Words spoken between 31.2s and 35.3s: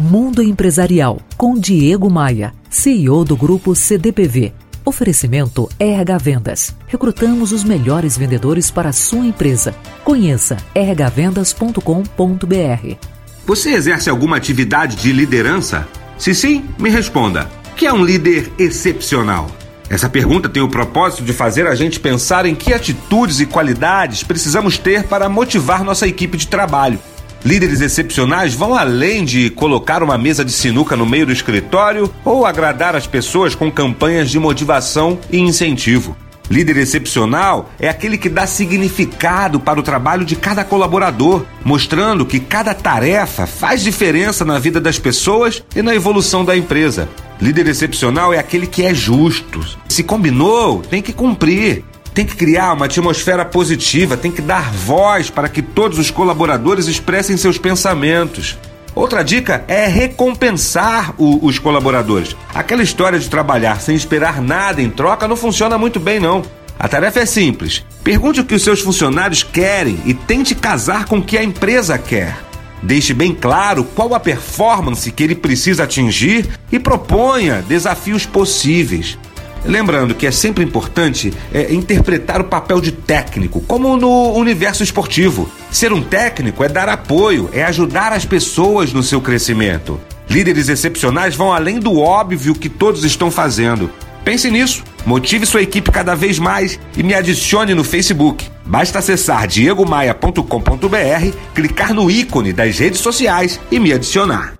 do escritório ou agradar as pessoas com campanhas de motivação